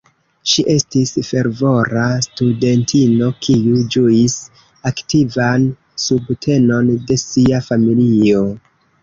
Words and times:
Ŝi 0.51 0.63
estis 0.75 1.11
fervora 1.25 2.05
studentino 2.27 3.27
kiu 3.49 3.83
ĝuis 3.97 4.39
aktivan 4.93 5.69
subtenon 6.07 6.91
de 7.13 7.21
sia 7.27 7.63
familio. 7.69 8.43